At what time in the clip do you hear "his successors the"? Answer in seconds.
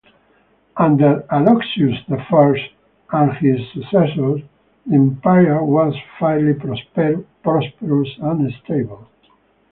3.33-4.95